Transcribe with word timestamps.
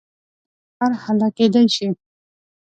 دا 0.03 0.07
کار 0.77 0.91
هله 1.03 1.27
کېدای 1.37 1.65
شي. 1.75 1.87